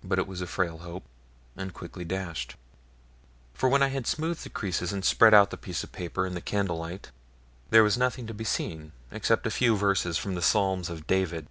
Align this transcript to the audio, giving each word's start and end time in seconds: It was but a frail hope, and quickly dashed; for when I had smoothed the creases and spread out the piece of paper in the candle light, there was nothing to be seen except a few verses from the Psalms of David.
It 0.00 0.28
was 0.28 0.38
but 0.38 0.44
a 0.44 0.48
frail 0.48 0.78
hope, 0.78 1.02
and 1.56 1.74
quickly 1.74 2.04
dashed; 2.04 2.54
for 3.52 3.68
when 3.68 3.82
I 3.82 3.88
had 3.88 4.06
smoothed 4.06 4.44
the 4.44 4.48
creases 4.48 4.92
and 4.92 5.04
spread 5.04 5.34
out 5.34 5.50
the 5.50 5.56
piece 5.56 5.82
of 5.82 5.90
paper 5.90 6.24
in 6.24 6.34
the 6.34 6.40
candle 6.40 6.78
light, 6.78 7.10
there 7.70 7.82
was 7.82 7.98
nothing 7.98 8.28
to 8.28 8.32
be 8.32 8.44
seen 8.44 8.92
except 9.10 9.44
a 9.44 9.50
few 9.50 9.76
verses 9.76 10.16
from 10.16 10.36
the 10.36 10.40
Psalms 10.40 10.88
of 10.88 11.08
David. 11.08 11.48